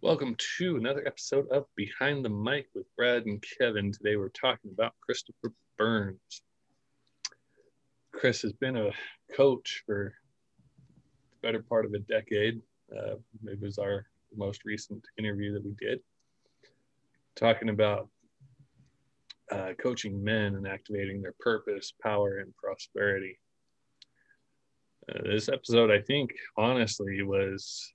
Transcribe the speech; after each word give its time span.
Welcome 0.00 0.36
to 0.58 0.76
another 0.76 1.04
episode 1.08 1.48
of 1.50 1.66
Behind 1.74 2.24
the 2.24 2.28
Mic 2.28 2.68
with 2.72 2.86
Brad 2.96 3.26
and 3.26 3.42
Kevin. 3.58 3.90
Today 3.90 4.14
we're 4.14 4.28
talking 4.28 4.70
about 4.70 4.94
Christopher 5.00 5.52
Burns. 5.76 6.42
Chris 8.12 8.40
has 8.42 8.52
been 8.52 8.76
a 8.76 8.92
coach 9.36 9.82
for 9.84 10.14
the 11.32 11.46
better 11.48 11.64
part 11.64 11.84
of 11.84 11.94
a 11.94 11.98
decade. 11.98 12.60
Uh, 12.96 13.16
it 13.46 13.60
was 13.60 13.78
our 13.78 14.06
most 14.36 14.64
recent 14.64 15.04
interview 15.18 15.52
that 15.52 15.64
we 15.64 15.74
did, 15.80 15.98
talking 17.34 17.68
about 17.68 18.08
uh, 19.50 19.72
coaching 19.82 20.22
men 20.22 20.54
and 20.54 20.68
activating 20.68 21.20
their 21.20 21.34
purpose, 21.40 21.92
power, 22.00 22.38
and 22.38 22.54
prosperity. 22.54 23.36
Uh, 25.12 25.24
this 25.24 25.48
episode, 25.48 25.90
I 25.90 26.00
think, 26.00 26.30
honestly, 26.56 27.20
was 27.22 27.92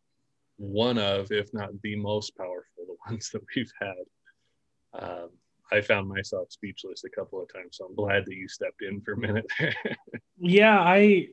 one 0.58 0.98
of, 0.98 1.32
if 1.32 1.54
not 1.54 1.70
the 1.82 1.96
most 1.96 2.36
powerful, 2.38 2.64
the 2.78 2.96
ones 3.08 3.30
that 3.32 3.42
we've 3.56 3.72
had. 3.80 5.02
Um, 5.02 5.30
I 5.72 5.82
found 5.82 6.08
myself 6.08 6.52
speechless 6.52 7.04
a 7.04 7.10
couple 7.10 7.42
of 7.42 7.52
times, 7.52 7.78
so 7.78 7.86
I'm 7.86 7.96
glad 7.96 8.26
that 8.26 8.36
you 8.36 8.48
stepped 8.48 8.84
in 8.84 9.02
for 9.02 9.14
a 9.14 9.18
minute. 9.18 9.46
yeah, 10.40 10.80
I, 10.80 11.30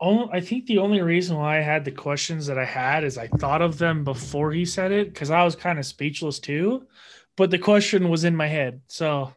I 0.00 0.40
think 0.40 0.66
the 0.66 0.78
only 0.78 1.00
reason 1.00 1.36
why 1.36 1.58
I 1.58 1.62
had 1.62 1.84
the 1.84 1.90
questions 1.90 2.46
that 2.46 2.58
I 2.58 2.64
had 2.64 3.02
is 3.02 3.18
I 3.18 3.26
thought 3.26 3.62
of 3.62 3.78
them 3.78 4.04
before 4.04 4.52
he 4.52 4.64
said 4.64 4.92
it 4.92 5.12
because 5.12 5.30
I 5.30 5.42
was 5.42 5.56
kind 5.56 5.78
of 5.78 5.86
speechless 5.86 6.38
too, 6.38 6.86
but 7.36 7.50
the 7.50 7.58
question 7.58 8.08
was 8.08 8.24
in 8.24 8.36
my 8.36 8.46
head. 8.46 8.82
So, 8.86 9.34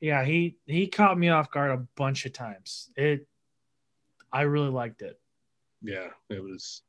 yeah, 0.00 0.24
he 0.24 0.58
he 0.66 0.86
caught 0.86 1.18
me 1.18 1.30
off 1.30 1.50
guard 1.50 1.72
a 1.72 1.86
bunch 1.96 2.24
of 2.26 2.32
times. 2.32 2.90
It, 2.96 3.26
I 4.32 4.42
really 4.42 4.70
liked 4.70 5.02
it. 5.02 5.18
Yeah, 5.82 6.08
it 6.28 6.42
was 6.42 6.82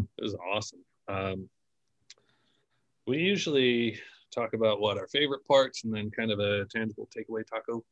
it 0.00 0.22
was 0.22 0.34
awesome. 0.34 0.84
Um, 1.08 1.48
we 3.06 3.18
usually 3.18 3.98
talk 4.34 4.52
about 4.52 4.80
what 4.80 4.98
our 4.98 5.06
favorite 5.08 5.46
parts 5.46 5.84
and 5.84 5.94
then 5.94 6.10
kind 6.10 6.30
of 6.30 6.38
a 6.38 6.66
tangible 6.66 7.08
takeaway 7.16 7.44
taco. 7.46 7.84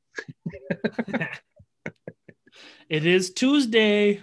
it 2.89 3.07
is 3.07 3.33
Tuesday. 3.33 4.21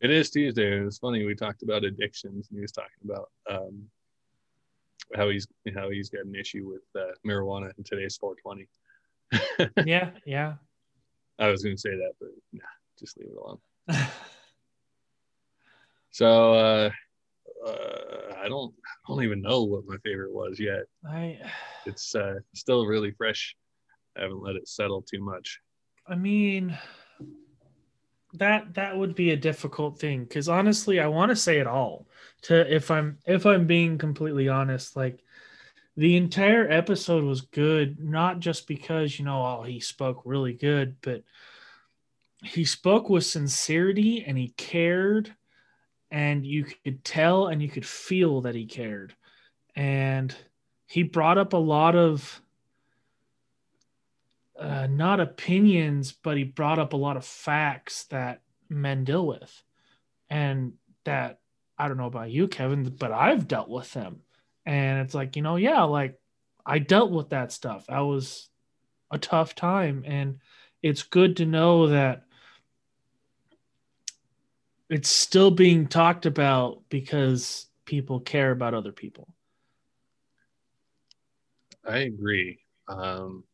It 0.00 0.10
is 0.10 0.30
Tuesday. 0.30 0.80
It's 0.80 0.98
funny. 0.98 1.24
We 1.24 1.34
talked 1.34 1.62
about 1.62 1.84
addictions 1.84 2.48
and 2.50 2.58
he 2.58 2.62
was 2.62 2.72
talking 2.72 2.90
about 3.04 3.30
um, 3.50 3.84
how 5.16 5.28
he's 5.28 5.46
how 5.74 5.90
he's 5.90 6.08
got 6.10 6.24
an 6.24 6.34
issue 6.34 6.68
with 6.68 6.82
uh, 7.00 7.12
marijuana 7.26 7.70
in 7.78 7.84
today's 7.84 8.16
420. 8.16 8.68
yeah, 9.86 10.10
yeah. 10.26 10.54
I 11.38 11.48
was 11.48 11.62
going 11.62 11.76
to 11.76 11.80
say 11.80 11.90
that, 11.90 12.12
but 12.20 12.30
nah, 12.52 12.64
just 12.98 13.16
leave 13.18 13.28
it 13.30 13.36
alone. 13.36 13.58
so 16.18 16.52
uh, 16.52 16.90
uh, 17.64 18.34
I 18.42 18.48
don't 18.48 18.74
I 18.84 19.08
don't 19.12 19.22
even 19.22 19.40
know 19.40 19.62
what 19.62 19.86
my 19.86 19.98
favorite 19.98 20.32
was 20.32 20.58
yet. 20.58 20.82
I 21.08 21.38
it's 21.86 22.12
uh, 22.12 22.40
still 22.56 22.86
really 22.86 23.12
fresh. 23.12 23.54
I 24.16 24.22
haven't 24.22 24.42
let 24.42 24.56
it 24.56 24.66
settle 24.66 25.00
too 25.00 25.22
much. 25.22 25.60
I 26.08 26.16
mean 26.16 26.76
that 28.34 28.74
that 28.74 28.98
would 28.98 29.14
be 29.14 29.30
a 29.30 29.36
difficult 29.36 30.00
thing 30.00 30.24
because 30.24 30.48
honestly 30.48 30.98
I 30.98 31.06
want 31.06 31.30
to 31.30 31.36
say 31.36 31.60
it 31.60 31.68
all 31.68 32.08
to 32.42 32.74
if 32.74 32.90
I'm 32.90 33.18
if 33.24 33.46
I'm 33.46 33.68
being 33.68 33.96
completely 33.96 34.48
honest 34.48 34.96
like 34.96 35.22
the 35.96 36.16
entire 36.16 36.68
episode 36.68 37.22
was 37.22 37.42
good 37.42 38.00
not 38.00 38.40
just 38.40 38.66
because 38.66 39.20
you 39.20 39.24
know 39.24 39.40
oh 39.46 39.62
he 39.62 39.78
spoke 39.78 40.22
really 40.24 40.52
good 40.52 40.96
but 41.00 41.22
he 42.42 42.64
spoke 42.64 43.08
with 43.08 43.24
sincerity 43.24 44.24
and 44.26 44.36
he 44.36 44.48
cared 44.56 45.34
and 46.10 46.44
you 46.46 46.64
could 46.64 47.04
tell 47.04 47.48
and 47.48 47.62
you 47.62 47.68
could 47.68 47.86
feel 47.86 48.42
that 48.42 48.54
he 48.54 48.66
cared. 48.66 49.14
And 49.76 50.34
he 50.86 51.02
brought 51.02 51.38
up 51.38 51.52
a 51.52 51.58
lot 51.58 51.94
of 51.94 52.40
uh, 54.58 54.88
not 54.90 55.20
opinions 55.20 56.10
but 56.10 56.36
he 56.36 56.42
brought 56.42 56.80
up 56.80 56.92
a 56.92 56.96
lot 56.96 57.16
of 57.16 57.24
facts 57.24 58.04
that 58.04 58.40
men 58.68 59.04
deal 59.04 59.24
with 59.24 59.62
and 60.28 60.72
that 61.04 61.38
i 61.78 61.86
don't 61.86 61.96
know 61.96 62.06
about 62.06 62.28
you 62.28 62.48
kevin 62.48 62.82
but 62.98 63.12
i've 63.12 63.46
dealt 63.46 63.68
with 63.68 63.92
them. 63.92 64.20
And 64.66 65.00
it's 65.00 65.14
like 65.14 65.36
you 65.36 65.42
know 65.42 65.54
yeah 65.54 65.84
like 65.84 66.18
i 66.66 66.80
dealt 66.80 67.12
with 67.12 67.28
that 67.28 67.52
stuff. 67.52 67.84
I 67.88 68.00
was 68.00 68.48
a 69.10 69.18
tough 69.18 69.54
time. 69.54 70.04
And 70.06 70.38
it's 70.82 71.02
good 71.02 71.36
to 71.38 71.46
know 71.46 71.88
that 71.88 72.24
it's 74.90 75.08
still 75.08 75.50
being 75.50 75.86
talked 75.86 76.26
about 76.26 76.82
because 76.88 77.66
people 77.84 78.20
care 78.20 78.50
about 78.50 78.74
other 78.74 78.92
people. 78.92 79.28
I 81.86 81.98
agree. 81.98 82.58
Um, 82.88 83.44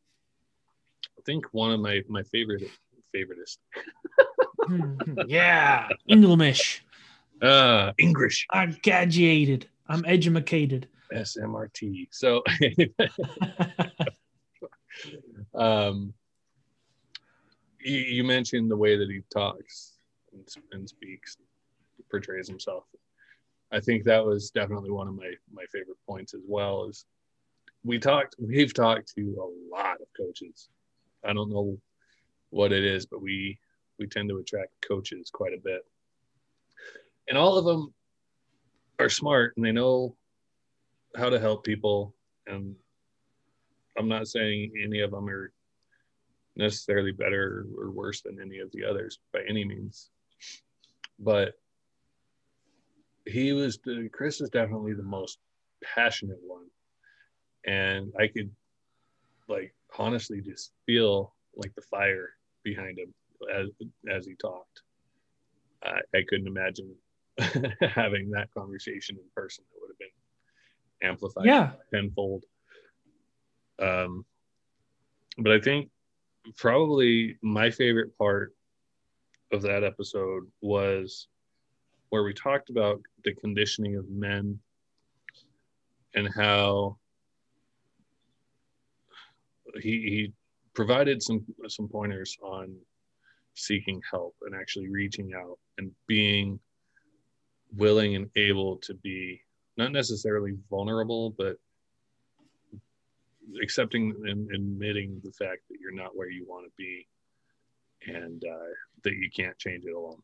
I 1.19 1.23
think 1.27 1.47
one 1.53 1.73
of 1.73 1.81
my 1.81 2.03
my 2.09 2.23
favorite 2.25 2.63
favoritist. 3.15 3.59
yeah, 5.27 5.89
English. 6.09 6.85
Uh, 7.43 7.93
English. 7.99 8.47
I'm 8.51 8.77
graduated. 8.83 9.69
I'm 9.89 10.05
educated. 10.07 10.89
SMRT. 11.13 12.09
So, 12.11 12.43
um, 15.55 16.15
you, 17.81 17.99
you 17.99 18.25
mentioned 18.25 18.71
the 18.71 18.77
way 18.77 18.97
that 18.97 19.11
he 19.11 19.21
talks 19.33 19.94
and, 20.35 20.47
and 20.73 20.89
speaks, 20.89 21.37
portrays 22.11 22.49
himself. 22.49 22.85
I 23.73 23.81
think 23.81 24.05
that 24.05 24.25
was 24.25 24.51
definitely 24.51 24.91
one 24.91 25.09
of 25.09 25.15
my 25.15 25.33
my 25.53 25.65
favorite 25.73 25.99
points 26.07 26.35
as 26.35 26.43
well. 26.47 26.87
Is 26.87 27.07
we 27.83 27.99
talked, 27.99 28.37
we've 28.39 28.73
talked 28.73 29.15
to 29.15 29.21
a 29.21 29.75
lot 29.75 30.01
of 30.01 30.07
coaches. 30.17 30.69
I 31.25 31.33
don't 31.33 31.51
know 31.51 31.79
what 32.51 32.73
it 32.73 32.85
is, 32.85 33.07
but 33.07 33.21
we 33.21 33.59
we 33.99 34.07
tend 34.07 34.29
to 34.29 34.39
attract 34.39 34.87
coaches 34.87 35.31
quite 35.33 35.55
a 35.55 35.63
bit, 35.63 35.83
and 37.29 37.39
all 37.39 37.59
of 37.59 37.65
them 37.65 37.93
are 38.99 39.09
smart 39.09 39.55
and 39.57 39.65
they 39.65 39.73
know 39.73 40.17
how 41.17 41.29
to 41.29 41.41
help 41.41 41.65
people. 41.65 42.15
And 42.47 42.75
I'm 43.99 44.09
not 44.09 44.29
saying 44.29 44.73
any 44.83 45.01
of 45.01 45.11
them 45.11 45.29
are 45.29 45.53
necessarily 46.57 47.13
better 47.13 47.67
or 47.77 47.91
worse 47.91 48.21
than 48.21 48.41
any 48.41 48.59
of 48.59 48.71
the 48.73 48.85
others 48.85 49.19
by 49.33 49.41
any 49.49 49.65
means 49.65 50.11
but 51.19 51.55
he 53.27 53.53
was 53.53 53.79
the 53.85 54.09
Chris 54.13 54.41
is 54.41 54.51
definitely 54.51 54.95
the 54.95 55.03
most 55.03 55.39
passionate 55.83 56.41
one, 56.47 56.67
and 57.67 58.13
I 58.19 58.29
could 58.29 58.51
like 59.49 59.75
honestly 59.99 60.41
just 60.41 60.73
feel 60.87 61.35
like 61.57 61.75
the 61.75 61.83
fire 61.83 62.31
behind 62.63 62.99
him 62.99 63.15
as 63.55 63.69
as 64.11 64.27
he 64.27 64.35
talked. 64.37 64.83
I, 65.83 66.01
I 66.15 66.23
couldn't 66.29 66.47
imagine 66.47 66.95
having 67.81 68.31
that 68.31 68.49
conversation 68.57 69.17
in 69.17 69.25
person. 69.35 69.65
It 69.75 69.81
would 69.81 69.91
have 69.91 69.99
been 69.99 71.09
amplified 71.09 71.47
yeah. 71.47 71.73
tenfold. 71.93 72.45
Um, 73.79 74.25
but 75.39 75.53
I 75.53 75.61
think 75.61 75.91
probably 76.57 77.37
my 77.43 77.71
favorite 77.71 78.17
part 78.17 78.55
of 79.55 79.63
that 79.63 79.85
episode 79.85 80.43
was 80.61 81.29
where 82.11 82.25
we 82.25 82.35
talked 82.35 82.71
about 82.71 83.01
the 83.25 83.35
conditioning 83.35 83.97
of 83.97 84.09
men 84.11 84.59
and 86.15 86.29
how 86.35 86.97
he, 89.81 89.91
he 89.91 90.33
provided 90.75 91.23
some 91.23 91.45
some 91.69 91.89
pointers 91.89 92.37
on 92.43 92.77
seeking 93.55 94.03
help 94.11 94.35
and 94.43 94.55
actually 94.55 94.89
reaching 94.89 95.33
out 95.35 95.59
and 95.79 95.91
being 96.07 96.59
willing 97.77 98.17
and 98.17 98.29
able 98.37 98.77
to 98.79 98.95
be 98.95 99.41
not 99.77 99.93
necessarily 99.93 100.53
vulnerable 100.69 101.31
but 101.31 101.57
accepting 103.63 104.15
and 104.27 104.51
admitting 104.53 105.21
the 105.23 105.33
fact 105.33 105.61
that 105.69 105.79
you're 105.81 105.95
not 105.95 106.17
where 106.17 106.31
you 106.31 106.45
want 106.49 106.65
to 106.65 106.73
be 106.77 107.07
and 108.07 108.43
uh, 108.45 108.73
that 109.03 109.15
you 109.15 109.31
can't 109.31 109.59
change 109.59 109.85
it 109.85 109.95
alone. 109.95 110.23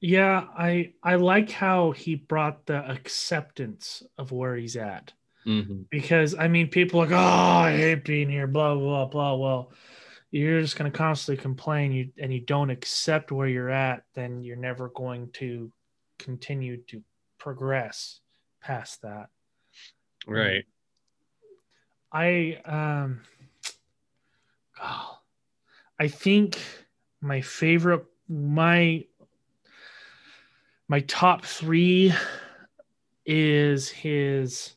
Yeah, 0.00 0.44
I 0.56 0.92
I 1.02 1.16
like 1.16 1.50
how 1.50 1.90
he 1.90 2.14
brought 2.14 2.66
the 2.66 2.88
acceptance 2.88 4.02
of 4.16 4.30
where 4.30 4.54
he's 4.54 4.76
at. 4.76 5.12
Mm-hmm. 5.46 5.82
Because 5.90 6.34
I 6.34 6.48
mean, 6.48 6.68
people 6.68 7.00
are 7.00 7.06
like, 7.06 7.12
oh, 7.12 7.16
I 7.16 7.76
hate 7.76 8.04
being 8.04 8.28
here, 8.28 8.46
blah 8.46 8.74
blah 8.74 9.06
blah. 9.06 9.34
Well, 9.34 9.72
you're 10.30 10.60
just 10.60 10.76
going 10.76 10.90
to 10.90 10.96
constantly 10.96 11.42
complain, 11.42 11.92
you 11.92 12.10
and 12.18 12.32
you 12.32 12.40
don't 12.40 12.70
accept 12.70 13.32
where 13.32 13.48
you're 13.48 13.70
at, 13.70 14.04
then 14.14 14.42
you're 14.42 14.56
never 14.56 14.88
going 14.90 15.30
to 15.34 15.72
continue 16.18 16.76
to 16.88 17.02
progress 17.38 18.20
past 18.60 19.02
that. 19.02 19.30
Right. 20.26 20.64
I 22.12 22.60
um. 22.64 23.22
Oh, 24.80 25.17
I 25.98 26.08
think 26.08 26.58
my 27.20 27.40
favorite 27.40 28.04
my 28.28 29.04
my 30.88 31.00
top 31.00 31.44
three 31.44 32.12
is 33.26 33.88
his 33.88 34.74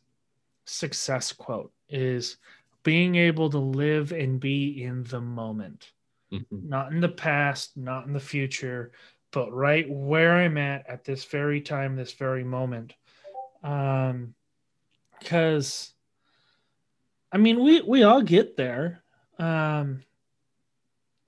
success 0.66 1.32
quote 1.32 1.72
is 1.90 2.38
being 2.84 3.16
able 3.16 3.50
to 3.50 3.58
live 3.60 4.12
and 4.12 4.40
be 4.40 4.84
in 4.84 5.04
the 5.04 5.22
moment. 5.22 5.92
Mhm. 6.32 6.64
not 6.64 6.94
in 6.94 7.02
the 7.02 7.10
past 7.10 7.76
not 7.76 8.08
in 8.08 8.14
the 8.14 8.20
future 8.20 8.94
but 9.32 9.52
right 9.52 9.86
where 9.90 10.38
i'm 10.38 10.58
at 10.58 10.88
at 10.88 11.04
this 11.04 11.26
very 11.26 11.60
time 11.60 11.96
this 11.98 12.14
very 12.14 12.44
moment. 12.44 12.94
Um 13.64 14.34
because 15.20 15.94
i 17.34 17.38
mean 17.38 17.62
we 17.64 17.82
we 17.82 18.04
all 18.04 18.22
get 18.22 18.56
there. 18.56 19.04
Um 19.38 20.04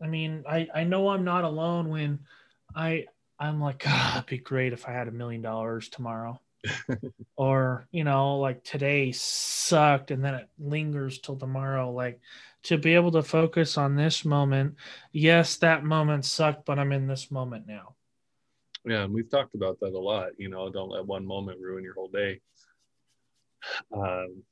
i 0.04 0.08
mean 0.08 0.44
i 0.48 0.68
i 0.76 0.84
know 0.84 1.10
i'm 1.10 1.24
not 1.24 1.44
alone 1.44 1.90
when 1.90 2.20
i 2.76 3.06
i'm 3.40 3.62
like 3.62 3.84
ah, 3.88 4.18
it'd 4.18 4.28
be 4.28 4.38
great 4.38 4.74
if 4.74 4.88
i 4.88 4.92
had 4.92 5.08
a 5.08 5.12
million 5.12 5.42
dollars 5.42 5.90
tomorrow 5.90 6.40
or 7.36 7.88
you 7.92 8.04
know 8.04 8.38
like 8.40 8.64
today 8.64 9.12
sucked 9.12 10.12
and 10.12 10.24
then 10.24 10.36
it 10.36 10.50
lingers 10.60 11.20
till 11.20 11.36
tomorrow 11.36 11.92
like 11.92 12.20
to 12.64 12.78
be 12.78 12.96
able 12.96 13.12
to 13.12 13.24
focus 13.24 13.78
on 13.78 13.96
this 13.96 14.24
moment 14.24 14.76
yes 15.12 15.58
that 15.58 15.84
moment 15.84 16.24
sucked 16.26 16.66
but 16.66 16.80
i'm 16.80 16.92
in 16.92 17.08
this 17.08 17.32
moment 17.32 17.66
now 17.68 17.96
Yeah, 18.86 19.04
and 19.04 19.14
we've 19.14 19.30
talked 19.30 19.56
about 19.56 19.80
that 19.80 19.94
a 19.94 20.00
lot. 20.00 20.32
You 20.38 20.50
know, 20.50 20.70
don't 20.70 20.92
let 20.92 21.06
one 21.06 21.26
moment 21.26 21.60
ruin 21.60 21.84
your 21.84 21.94
whole 21.94 22.10
day. 22.10 22.42
Um, 23.96 24.44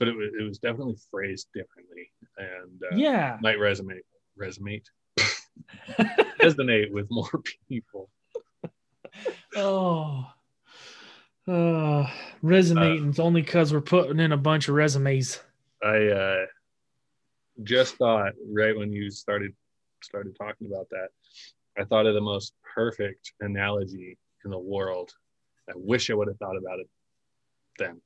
but 0.00 0.08
it 0.08 0.16
was 0.16 0.30
it 0.38 0.42
was 0.42 0.58
definitely 0.58 0.96
phrased 1.10 1.46
differently, 1.54 2.10
and 2.38 2.82
uh, 2.90 2.96
yeah 2.96 3.38
might 3.40 3.58
resonate 3.58 4.02
resonate 4.38 4.84
resonate 6.40 6.90
with 6.92 7.06
more 7.10 7.30
people. 7.68 8.10
oh 9.56 10.26
oh 11.48 12.06
resonating's 12.42 13.18
only 13.18 13.42
because 13.42 13.72
we're 13.72 13.80
putting 13.80 14.20
in 14.20 14.32
a 14.32 14.36
bunch 14.36 14.68
of 14.68 14.74
resumes 14.74 15.40
I 15.82 16.06
uh, 16.08 16.46
just 17.62 17.96
thought 17.96 18.32
right 18.46 18.76
when 18.76 18.92
you 18.92 19.10
started 19.10 19.52
started 20.02 20.36
talking 20.36 20.66
about 20.66 20.88
that, 20.90 21.08
I 21.78 21.84
thought 21.84 22.06
of 22.06 22.14
the 22.14 22.20
most 22.20 22.54
perfect 22.74 23.32
analogy 23.40 24.18
in 24.44 24.50
the 24.50 24.58
world. 24.58 25.10
I 25.68 25.72
wish 25.76 26.10
I 26.10 26.14
would 26.14 26.28
have 26.28 26.38
thought 26.38 26.56
about 26.56 26.80
it 26.80 26.88
then. 27.78 28.00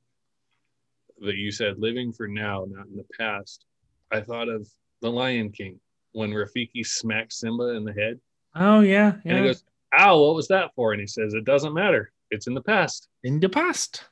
That 1.21 1.35
you 1.35 1.51
said 1.51 1.79
living 1.79 2.11
for 2.11 2.27
now, 2.27 2.65
not 2.67 2.87
in 2.87 2.97
the 2.97 3.05
past. 3.17 3.65
I 4.11 4.21
thought 4.21 4.49
of 4.49 4.67
the 5.01 5.09
Lion 5.09 5.51
King 5.51 5.79
when 6.15 6.31
Rafiki 6.31 6.85
smacks 6.85 7.39
Simba 7.39 7.75
in 7.75 7.83
the 7.83 7.93
head, 7.93 8.19
oh 8.55 8.79
yeah 8.79 9.15
and 9.25 9.37
he 9.37 9.43
goes, 9.43 9.63
"Ow, 9.97 10.19
what 10.21 10.35
was 10.35 10.47
that 10.47 10.71
for?" 10.75 10.93
And 10.93 11.01
he 11.01 11.07
says, 11.07 11.33
"It 11.33 11.45
doesn't 11.45 11.73
matter. 11.73 12.11
It's 12.31 12.47
in 12.47 12.53
the 12.53 12.61
past. 12.61 13.07
in 13.23 13.39
the 13.39 13.49
past 13.49 14.05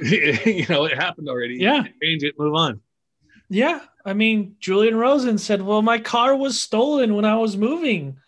you 0.00 0.64
know, 0.68 0.84
it 0.84 0.96
happened 0.96 1.28
already. 1.28 1.56
Yeah. 1.56 1.84
change 2.02 2.22
it, 2.22 2.38
move 2.38 2.54
on." 2.54 2.80
Yeah, 3.48 3.80
I 4.04 4.14
mean, 4.14 4.56
Julian 4.60 4.96
Rosen 4.96 5.38
said, 5.38 5.62
"Well, 5.62 5.82
my 5.82 5.98
car 5.98 6.36
was 6.36 6.60
stolen 6.60 7.14
when 7.14 7.24
I 7.24 7.36
was 7.36 7.56
moving. 7.56 8.18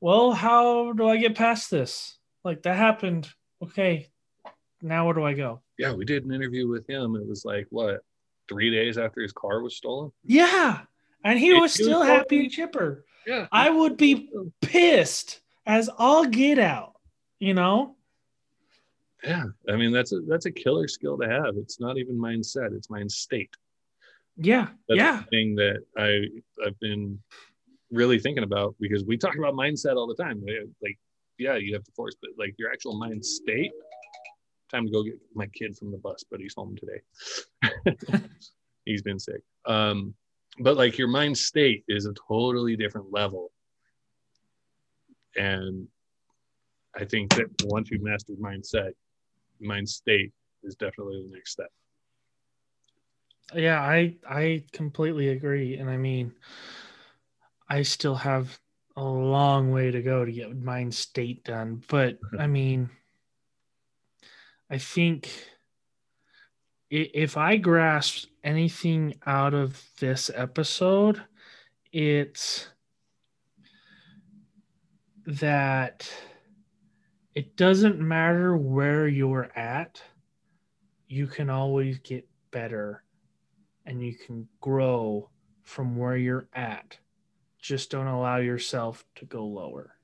Well, 0.00 0.32
how 0.32 0.92
do 0.92 1.08
I 1.08 1.16
get 1.16 1.34
past 1.36 1.70
this? 1.70 2.18
Like 2.44 2.62
that 2.62 2.76
happened. 2.76 3.28
Okay, 3.62 4.08
now 4.82 5.06
where 5.06 5.14
do 5.14 5.24
I 5.24 5.34
go? 5.34 5.62
yeah, 5.78 5.92
we 5.92 6.04
did 6.04 6.24
an 6.24 6.32
interview 6.32 6.68
with 6.68 6.88
him. 6.88 7.16
It 7.16 7.26
was 7.26 7.44
like 7.44 7.66
what 7.70 8.00
three 8.48 8.70
days 8.70 8.98
after 8.98 9.20
his 9.20 9.32
car 9.32 9.60
was 9.62 9.76
stolen. 9.76 10.12
Yeah, 10.24 10.80
and 11.26 11.38
he 11.38 11.52
was 11.52 11.72
still 11.72 12.02
happy 12.02 12.40
and 12.40 12.50
chipper. 12.50 13.04
Yeah, 13.26 13.48
I 13.50 13.68
would 13.68 13.96
be 13.96 14.30
pissed 14.62 15.40
as 15.66 15.88
all 15.88 16.24
get 16.24 16.58
out. 16.58 16.92
You 17.40 17.54
know? 17.54 17.96
yeah. 19.24 19.44
I 19.68 19.76
mean, 19.76 19.92
that's 19.92 20.12
a 20.12 20.20
that's 20.20 20.46
a 20.46 20.52
killer 20.52 20.86
skill 20.88 21.18
to 21.18 21.28
have. 21.28 21.56
It's 21.56 21.80
not 21.80 21.98
even 21.98 22.16
mindset; 22.16 22.72
it's 22.72 22.88
mind 22.88 23.10
state. 23.10 23.50
Yeah, 24.36 24.68
That's 24.88 24.98
yeah, 24.98 25.22
the 25.22 25.26
thing 25.30 25.54
that 25.56 25.82
I 25.96 26.26
I've 26.64 26.78
been 26.78 27.18
really 27.90 28.18
thinking 28.18 28.44
about 28.44 28.76
because 28.78 29.04
we 29.04 29.16
talk 29.16 29.36
about 29.36 29.54
mindset 29.54 29.96
all 29.96 30.06
the 30.06 30.22
time. 30.22 30.44
Like, 30.82 30.98
yeah, 31.38 31.56
you 31.56 31.72
have 31.74 31.84
to 31.84 31.92
force, 31.92 32.14
but 32.20 32.30
like 32.38 32.54
your 32.58 32.70
actual 32.70 32.98
mind 32.98 33.24
state. 33.24 33.72
Time 34.70 34.86
to 34.86 34.92
go 34.92 35.02
get 35.02 35.18
my 35.34 35.46
kid 35.46 35.76
from 35.76 35.92
the 35.92 35.98
bus, 35.98 36.24
but 36.28 36.40
he's 36.40 36.54
home 36.54 36.76
today. 36.76 38.20
he's 38.84 39.00
been 39.00 39.18
sick. 39.18 39.40
Um, 39.64 40.14
but 40.58 40.76
like 40.76 40.98
your 40.98 41.08
mind 41.08 41.36
state 41.36 41.84
is 41.88 42.06
a 42.06 42.14
totally 42.28 42.76
different 42.76 43.12
level. 43.12 43.52
And 45.36 45.88
I 46.94 47.04
think 47.04 47.34
that 47.34 47.46
once 47.64 47.90
you've 47.90 48.02
mastered 48.02 48.38
mindset, 48.38 48.92
mind 49.60 49.88
state 49.88 50.32
is 50.62 50.74
definitely 50.76 51.22
the 51.28 51.34
next 51.34 51.52
step. 51.52 51.70
yeah. 53.54 53.80
I 53.80 54.16
I 54.28 54.64
completely 54.72 55.28
agree, 55.28 55.76
and 55.76 55.90
I 55.90 55.96
mean, 55.96 56.34
I 57.68 57.82
still 57.82 58.14
have 58.16 58.58
a 58.96 59.04
long 59.04 59.70
way 59.72 59.90
to 59.90 60.02
go 60.02 60.24
to 60.24 60.32
get 60.32 60.56
mind 60.56 60.94
state 60.94 61.44
done, 61.44 61.82
but 61.88 62.18
I 62.38 62.46
mean, 62.46 62.90
I 64.70 64.78
think 64.78 65.30
if 66.90 67.36
I 67.36 67.56
grasp 67.56 68.28
anything 68.44 69.14
out 69.26 69.54
of 69.54 69.82
this 69.98 70.30
episode, 70.34 71.22
it's 71.92 72.68
that 75.26 76.08
it 77.34 77.56
doesn't 77.56 78.00
matter 78.00 78.56
where 78.56 79.08
you're 79.08 79.50
at, 79.56 80.00
you 81.08 81.26
can 81.26 81.50
always 81.50 81.98
get 81.98 82.26
better 82.50 83.02
and 83.84 84.02
you 84.02 84.14
can 84.14 84.48
grow 84.60 85.28
from 85.64 85.96
where 85.96 86.16
you're 86.16 86.48
at. 86.54 86.98
Just 87.60 87.90
don't 87.90 88.06
allow 88.06 88.36
yourself 88.36 89.04
to 89.16 89.24
go 89.24 89.44
lower. 89.44 89.96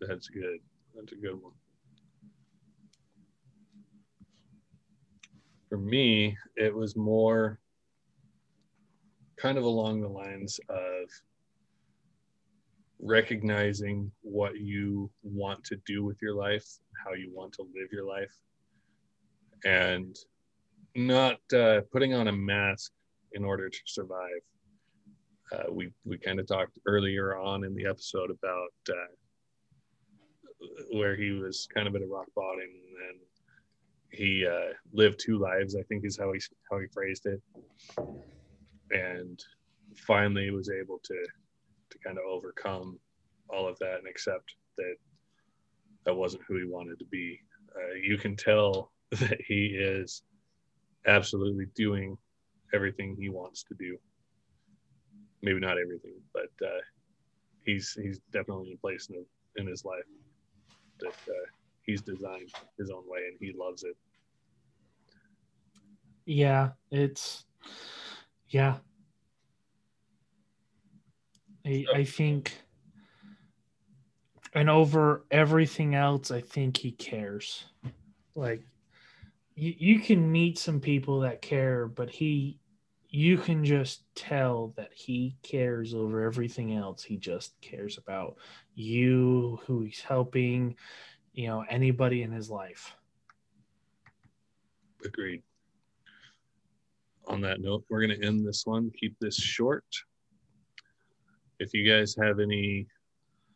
That's 0.00 0.28
good. 0.28 0.58
That's 0.94 1.12
a 1.12 1.16
good 1.16 1.40
one. 1.40 1.52
For 5.70 5.78
me, 5.78 6.36
it 6.56 6.74
was 6.74 6.96
more 6.96 7.60
kind 9.38 9.56
of 9.56 9.64
along 9.64 10.00
the 10.00 10.08
lines 10.08 10.58
of 10.68 11.08
recognizing 12.98 14.10
what 14.22 14.58
you 14.58 15.10
want 15.22 15.62
to 15.64 15.76
do 15.86 16.04
with 16.04 16.20
your 16.20 16.34
life, 16.34 16.66
how 17.04 17.14
you 17.14 17.30
want 17.32 17.52
to 17.54 17.62
live 17.62 17.88
your 17.92 18.04
life, 18.04 18.34
and 19.64 20.16
not 20.96 21.38
uh, 21.54 21.82
putting 21.92 22.14
on 22.14 22.26
a 22.26 22.32
mask 22.32 22.90
in 23.32 23.44
order 23.44 23.68
to 23.68 23.78
survive. 23.86 24.42
Uh, 25.52 25.72
we 25.72 25.92
we 26.04 26.18
kind 26.18 26.40
of 26.40 26.48
talked 26.48 26.78
earlier 26.86 27.36
on 27.36 27.64
in 27.64 27.76
the 27.76 27.86
episode 27.86 28.30
about 28.30 28.72
uh, 28.88 29.14
where 30.92 31.14
he 31.14 31.30
was 31.30 31.68
kind 31.72 31.86
of 31.86 31.94
at 31.94 32.02
a 32.02 32.06
rock 32.06 32.26
bottom 32.34 32.60
and 33.08 33.20
he 34.12 34.46
uh, 34.46 34.74
lived 34.92 35.20
two 35.20 35.38
lives. 35.38 35.76
I 35.76 35.82
think 35.82 36.04
is 36.04 36.18
how 36.18 36.32
he 36.32 36.40
how 36.70 36.78
he 36.78 36.86
phrased 36.92 37.26
it, 37.26 37.40
and 38.90 39.42
finally 39.96 40.50
was 40.50 40.70
able 40.70 41.00
to 41.04 41.26
to 41.90 41.98
kind 42.04 42.18
of 42.18 42.24
overcome 42.28 42.98
all 43.48 43.68
of 43.68 43.78
that 43.78 43.98
and 43.98 44.08
accept 44.08 44.54
that 44.76 44.94
that 46.04 46.14
wasn't 46.14 46.42
who 46.46 46.58
he 46.58 46.64
wanted 46.64 46.98
to 46.98 47.04
be. 47.06 47.40
Uh, 47.74 47.94
you 48.02 48.16
can 48.16 48.36
tell 48.36 48.90
that 49.12 49.40
he 49.46 49.66
is 49.66 50.22
absolutely 51.06 51.66
doing 51.74 52.16
everything 52.74 53.16
he 53.18 53.28
wants 53.28 53.64
to 53.64 53.74
do. 53.74 53.96
Maybe 55.42 55.60
not 55.60 55.78
everything, 55.78 56.20
but 56.32 56.50
uh, 56.64 56.80
he's 57.64 57.96
he's 58.00 58.20
definitely 58.32 58.68
in 58.70 58.74
a 58.74 58.80
place 58.80 59.08
in, 59.10 59.24
in 59.56 59.66
his 59.66 59.84
life 59.84 60.04
that 61.00 61.08
uh, 61.08 61.46
he's 61.90 62.02
designed 62.02 62.52
his 62.78 62.90
own 62.90 63.02
way 63.06 63.20
and 63.28 63.36
he 63.40 63.52
loves 63.58 63.82
it. 63.82 63.96
Yeah, 66.24 66.70
it's 66.90 67.44
yeah. 68.48 68.76
I, 71.66 71.84
I 71.94 72.04
think 72.04 72.52
and 74.54 74.70
over 74.70 75.24
everything 75.30 75.94
else, 75.94 76.30
I 76.30 76.40
think 76.40 76.76
he 76.76 76.92
cares. 76.92 77.64
Like 78.34 78.62
you, 79.54 79.74
you 79.76 80.00
can 80.00 80.30
meet 80.30 80.58
some 80.58 80.80
people 80.80 81.20
that 81.20 81.42
care, 81.42 81.86
but 81.86 82.10
he 82.10 82.60
you 83.12 83.36
can 83.36 83.64
just 83.64 84.04
tell 84.14 84.72
that 84.76 84.90
he 84.94 85.36
cares 85.42 85.94
over 85.94 86.22
everything 86.22 86.74
else. 86.76 87.02
He 87.02 87.16
just 87.16 87.60
cares 87.60 87.98
about 87.98 88.36
you, 88.74 89.58
who 89.66 89.82
he's 89.82 90.00
helping, 90.00 90.76
you 91.32 91.46
know, 91.46 91.64
anybody 91.68 92.22
in 92.22 92.32
his 92.32 92.50
life. 92.50 92.94
Agreed. 95.04 95.42
On 97.26 97.40
that 97.42 97.60
note, 97.60 97.84
we're 97.88 98.04
going 98.04 98.18
to 98.18 98.26
end 98.26 98.46
this 98.46 98.66
one, 98.66 98.90
keep 98.98 99.16
this 99.20 99.36
short. 99.36 99.84
If 101.58 101.72
you 101.74 101.88
guys 101.88 102.16
have 102.20 102.40
any 102.40 102.86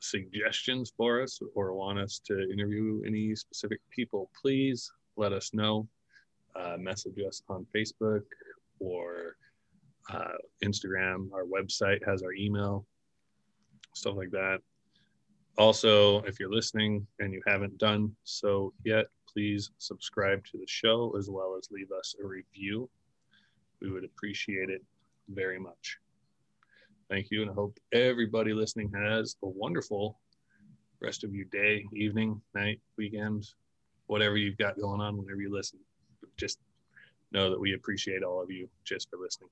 suggestions 0.00 0.92
for 0.96 1.22
us 1.22 1.40
or 1.54 1.72
want 1.72 1.98
us 1.98 2.20
to 2.26 2.50
interview 2.52 3.02
any 3.06 3.34
specific 3.34 3.80
people, 3.90 4.30
please 4.40 4.90
let 5.16 5.32
us 5.32 5.52
know. 5.52 5.88
Uh, 6.54 6.76
message 6.78 7.18
us 7.26 7.42
on 7.48 7.66
Facebook 7.74 8.22
or 8.78 9.36
uh, 10.12 10.36
Instagram. 10.62 11.32
Our 11.32 11.44
website 11.44 12.06
has 12.06 12.22
our 12.22 12.32
email, 12.32 12.86
stuff 13.94 14.14
like 14.16 14.30
that. 14.30 14.58
Also, 15.56 16.20
if 16.22 16.40
you're 16.40 16.52
listening 16.52 17.06
and 17.20 17.32
you 17.32 17.40
haven't 17.46 17.78
done 17.78 18.14
so 18.24 18.72
yet, 18.84 19.06
please 19.32 19.70
subscribe 19.78 20.44
to 20.44 20.58
the 20.58 20.66
show 20.66 21.14
as 21.16 21.30
well 21.30 21.56
as 21.56 21.68
leave 21.70 21.92
us 21.92 22.14
a 22.22 22.26
review. 22.26 22.88
We 23.80 23.90
would 23.90 24.04
appreciate 24.04 24.68
it 24.68 24.82
very 25.28 25.60
much. 25.60 25.98
Thank 27.08 27.30
you, 27.30 27.42
and 27.42 27.50
I 27.50 27.54
hope 27.54 27.78
everybody 27.92 28.52
listening 28.52 28.90
has 28.96 29.36
a 29.44 29.48
wonderful 29.48 30.18
rest 31.00 31.22
of 31.22 31.34
your 31.34 31.46
day, 31.52 31.84
evening, 31.92 32.40
night, 32.54 32.80
weekend, 32.96 33.46
whatever 34.06 34.36
you've 34.36 34.58
got 34.58 34.80
going 34.80 35.00
on 35.00 35.16
whenever 35.16 35.40
you 35.40 35.52
listen. 35.52 35.78
Just 36.36 36.58
know 37.30 37.50
that 37.50 37.60
we 37.60 37.74
appreciate 37.74 38.22
all 38.22 38.42
of 38.42 38.50
you 38.50 38.68
just 38.84 39.08
for 39.10 39.18
listening. 39.18 39.50